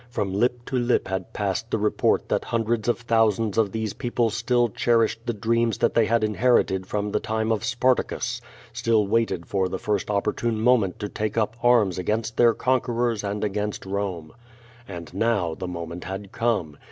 [0.09, 4.31] From lip to lip had passed the report that hundreds of thousands of these people
[4.31, 8.41] still cher ished the dreams that they had inherited from the time of Spartacus,
[8.73, 13.43] still waited for tiie first opportune moment to take up arms against their conquerors and
[13.43, 14.33] against Rome.
[14.87, 16.77] And now the moment had come!